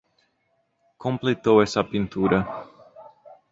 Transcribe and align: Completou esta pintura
Completou 1.03 1.55
esta 1.61 1.83
pintura 1.91 2.39